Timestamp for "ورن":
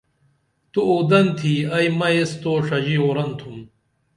3.03-3.29